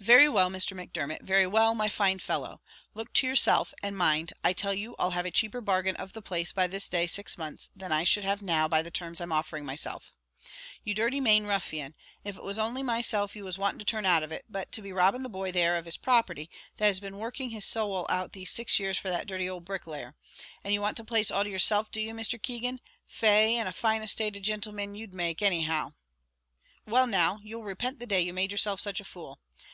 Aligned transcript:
"Very 0.00 0.28
well, 0.28 0.50
Mr. 0.50 0.74
Macdermot; 0.74 1.22
very 1.22 1.46
well, 1.46 1.76
my 1.76 1.88
fine 1.88 2.18
fellow; 2.18 2.60
look 2.92 3.12
to 3.12 3.26
yourself, 3.26 3.72
and 3.84 3.96
mind, 3.96 4.32
I 4.42 4.52
tell 4.52 4.74
you 4.74 4.96
I'll 4.98 5.12
have 5.12 5.26
a 5.26 5.30
cheaper 5.30 5.60
bargain 5.60 5.94
of 5.94 6.12
the 6.12 6.22
place 6.22 6.50
by 6.52 6.66
this 6.66 6.88
day 6.88 7.06
six 7.06 7.38
months, 7.38 7.70
than 7.76 7.92
I 7.92 8.02
should 8.02 8.24
have 8.24 8.42
now 8.42 8.66
by 8.66 8.82
the 8.82 8.90
terms 8.90 9.20
I'm 9.20 9.30
offering 9.30 9.64
myself." 9.64 10.12
"You 10.82 10.92
dirthy 10.92 11.20
mane 11.20 11.46
ruffian 11.46 11.94
if 12.24 12.36
it 12.36 12.42
was 12.42 12.58
only 12.58 12.82
myself 12.82 13.36
you 13.36 13.44
was 13.44 13.58
wanting 13.58 13.78
to 13.78 13.84
turn 13.84 14.04
out 14.04 14.24
of 14.24 14.32
it 14.32 14.44
but 14.48 14.72
to 14.72 14.82
be 14.82 14.90
robbing 14.92 15.22
the 15.22 15.28
boy 15.28 15.52
there 15.52 15.76
of 15.76 15.84
his 15.84 15.96
property, 15.96 16.50
that 16.78 16.86
has 16.86 16.98
been 16.98 17.18
working 17.18 17.50
his 17.50 17.64
sowl 17.64 18.04
out 18.10 18.32
these 18.32 18.50
six 18.50 18.80
years 18.80 18.98
for 18.98 19.08
that 19.08 19.28
dirthy 19.28 19.48
owld 19.52 19.64
bricklayer! 19.64 20.16
And 20.64 20.74
you 20.74 20.80
want 20.80 20.96
the 20.96 21.04
place 21.04 21.30
all 21.30 21.44
to 21.44 21.50
yourself, 21.50 21.92
do 21.92 22.00
you, 22.00 22.12
Mr. 22.12 22.42
Keegan? 22.42 22.80
Faix, 23.06 23.52
and 23.56 23.68
a 23.68 23.72
fine 23.72 24.02
estated 24.02 24.42
gintleman 24.42 24.96
you'd 24.96 25.14
make, 25.14 25.42
any 25.42 25.62
how!" 25.62 25.94
"Well 26.88 27.06
now; 27.06 27.38
you'll 27.44 27.62
repent 27.62 28.00
the 28.00 28.06
day 28.08 28.20
you 28.20 28.32
made 28.32 28.50
yourself 28.50 28.80
such 28.80 28.98
a 28.98 29.04
fool. 29.04 29.38